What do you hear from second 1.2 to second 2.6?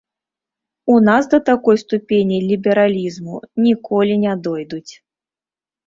да такой ступені